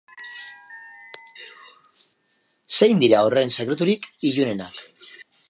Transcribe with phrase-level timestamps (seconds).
[2.79, 4.83] Zein dira horren sekreturik ilunenak?